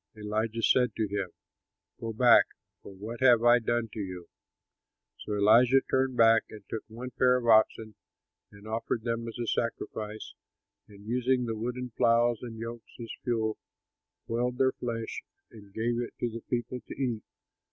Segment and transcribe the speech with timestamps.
[0.17, 1.29] Elijah said to him,
[1.99, 2.45] "Go back,
[2.81, 4.29] for what have I done to you?"
[5.19, 7.93] So Elisha turned back and took one pair of oxen
[8.51, 10.33] and offered them as a sacrifice
[10.87, 13.59] and, using the wooden ploughs and yokes as fuel,
[14.27, 17.21] boiled their flesh, and gave it to the people to eat.